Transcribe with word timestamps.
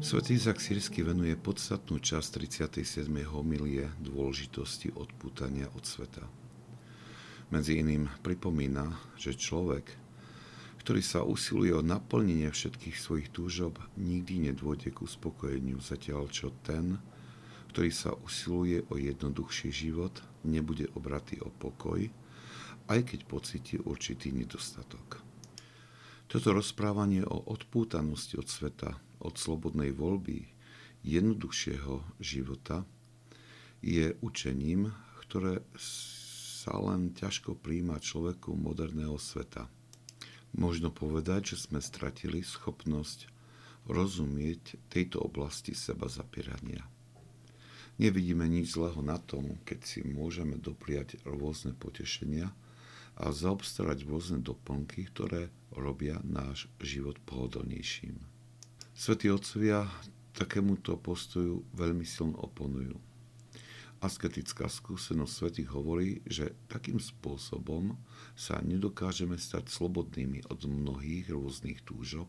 Svetý 0.00 0.40
Izak 0.40 0.56
venuje 1.04 1.36
podstatnú 1.36 2.00
časť 2.00 2.40
37. 2.72 3.04
homilie 3.36 3.84
dôležitosti 4.00 4.88
odpútania 4.96 5.68
od 5.76 5.84
sveta. 5.84 6.24
Medzi 7.52 7.84
iným 7.84 8.08
pripomína, 8.24 8.96
že 9.20 9.36
človek, 9.36 9.92
ktorý 10.80 11.04
sa 11.04 11.20
usiluje 11.20 11.76
o 11.76 11.84
naplnenie 11.84 12.48
všetkých 12.48 12.96
svojich 12.96 13.28
túžob, 13.28 13.76
nikdy 14.00 14.48
nedôjde 14.48 14.88
k 14.88 15.04
uspokojeniu, 15.04 15.76
zatiaľ 15.84 16.32
čo 16.32 16.48
ten, 16.64 16.96
ktorý 17.68 17.92
sa 17.92 18.16
usiluje 18.16 18.88
o 18.88 18.96
jednoduchší 18.96 19.68
život, 19.68 20.16
nebude 20.48 20.88
obratý 20.96 21.44
o 21.44 21.52
pokoj, 21.52 22.08
aj 22.88 23.00
keď 23.04 23.20
pocíti 23.28 23.76
určitý 23.76 24.32
nedostatok. 24.32 25.20
Toto 26.24 26.56
rozprávanie 26.56 27.20
o 27.20 27.52
odpútanosti 27.52 28.40
od 28.40 28.48
sveta, 28.48 29.09
od 29.20 29.36
slobodnej 29.36 29.92
voľby, 29.92 30.48
jednoduchšieho 31.04 32.20
života 32.20 32.84
je 33.80 34.16
učením, 34.20 34.92
ktoré 35.24 35.64
sa 35.78 36.76
len 36.76 37.16
ťažko 37.16 37.56
príjma 37.56 38.00
človeku 38.00 38.52
moderného 38.52 39.16
sveta. 39.16 39.68
Možno 40.52 40.90
povedať, 40.90 41.54
že 41.54 41.70
sme 41.70 41.78
stratili 41.80 42.42
schopnosť 42.42 43.30
rozumieť 43.88 44.76
tejto 44.92 45.22
oblasti 45.24 45.72
seba 45.72 46.10
zapierania. 46.10 46.84
Nevidíme 47.96 48.48
nič 48.48 48.76
zlého 48.76 49.00
na 49.00 49.20
tom, 49.20 49.60
keď 49.64 49.78
si 49.84 50.00
môžeme 50.04 50.56
dopriať 50.56 51.20
rôzne 51.24 51.76
potešenia, 51.76 52.52
a 53.20 53.36
zaobstarať 53.36 54.08
rôzne 54.08 54.40
doplnky, 54.40 55.12
ktoré 55.12 55.52
robia 55.76 56.24
náš 56.24 56.72
život 56.80 57.20
pohodlnejším. 57.28 58.39
Svetí 59.00 59.32
otcovia 59.32 59.88
takémuto 60.36 60.92
postoju 61.00 61.64
veľmi 61.72 62.04
silno 62.04 62.36
oponujú. 62.36 63.00
Asketická 64.04 64.68
skúsenosť 64.68 65.32
svetých 65.32 65.72
hovorí, 65.72 66.20
že 66.28 66.52
takým 66.68 67.00
spôsobom 67.00 67.96
sa 68.36 68.60
nedokážeme 68.60 69.40
stať 69.40 69.72
slobodnými 69.72 70.44
od 70.52 70.68
mnohých 70.68 71.32
rôznych 71.32 71.80
túžob, 71.80 72.28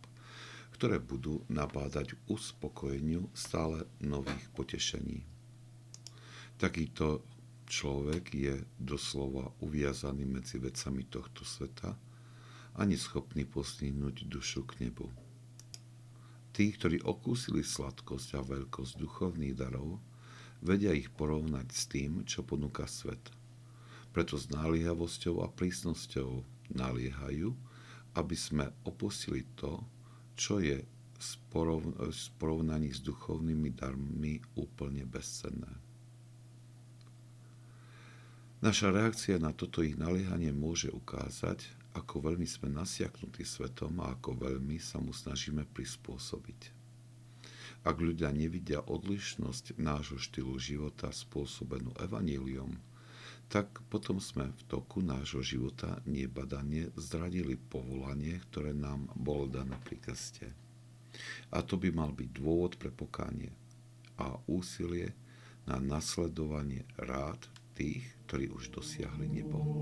ktoré 0.72 1.04
budú 1.04 1.44
nabádať 1.52 2.16
uspokojeniu 2.32 3.28
stále 3.36 3.84
nových 4.00 4.48
potešení. 4.56 5.28
Takýto 6.56 7.20
človek 7.68 8.32
je 8.32 8.56
doslova 8.80 9.52
uviazaný 9.60 10.24
medzi 10.24 10.56
vecami 10.56 11.04
tohto 11.04 11.44
sveta 11.44 12.00
a 12.72 12.82
neschopný 12.88 13.44
postihnúť 13.44 14.24
dušu 14.24 14.64
k 14.64 14.88
nebu. 14.88 15.31
Tí, 16.62 16.78
ktorí 16.78 17.02
okúsili 17.02 17.66
sladkosť 17.66 18.38
a 18.38 18.46
veľkosť 18.46 19.02
duchovných 19.02 19.58
darov, 19.58 19.98
vedia 20.62 20.94
ich 20.94 21.10
porovnať 21.10 21.74
s 21.74 21.90
tým, 21.90 22.22
čo 22.22 22.46
ponúka 22.46 22.86
svet. 22.86 23.34
Preto 24.14 24.38
s 24.38 24.46
náliehavosťou 24.54 25.42
a 25.42 25.50
prísnosťou 25.50 26.46
naliehajú, 26.78 27.50
aby 28.14 28.36
sme 28.38 28.70
opustili 28.86 29.42
to, 29.58 29.82
čo 30.38 30.62
je 30.62 30.86
v 30.86 31.32
porovnaní 32.38 32.94
s 32.94 33.02
duchovnými 33.02 33.74
darmi 33.74 34.38
úplne 34.54 35.02
bezcenné. 35.10 35.74
Naša 38.62 38.94
reakcia 38.94 39.42
na 39.42 39.50
toto 39.50 39.82
ich 39.82 39.98
naliehanie 39.98 40.54
môže 40.54 40.94
ukázať, 40.94 41.81
ako 41.92 42.32
veľmi 42.32 42.48
sme 42.48 42.72
nasiaknutí 42.72 43.44
svetom 43.44 44.00
a 44.00 44.16
ako 44.16 44.38
veľmi 44.40 44.80
sa 44.80 45.04
mu 45.04 45.12
snažíme 45.12 45.68
prispôsobiť. 45.76 46.82
Ak 47.82 47.98
ľudia 47.98 48.30
nevidia 48.30 48.86
odlišnosť 48.86 49.82
nášho 49.82 50.22
štýlu 50.22 50.56
života 50.62 51.10
spôsobenú 51.10 51.92
evaníliom, 51.98 52.78
tak 53.52 53.84
potom 53.92 54.22
sme 54.24 54.48
v 54.54 54.62
toku 54.70 55.04
nášho 55.04 55.44
života 55.44 56.00
nebadane 56.08 56.94
zradili 56.96 57.60
povolanie, 57.60 58.40
ktoré 58.48 58.72
nám 58.72 59.12
bolo 59.18 59.50
dané 59.50 59.76
pri 59.84 60.00
krste. 60.00 60.48
A 61.52 61.60
to 61.60 61.76
by 61.76 61.92
mal 61.92 62.16
byť 62.16 62.30
dôvod 62.32 62.80
pre 62.80 62.94
pokánie 62.94 63.52
a 64.16 64.40
úsilie 64.48 65.12
na 65.66 65.82
nasledovanie 65.82 66.88
rád 66.96 67.42
tých, 67.76 68.06
ktorí 68.30 68.54
už 68.54 68.72
dosiahli 68.72 69.28
nebo. 69.28 69.81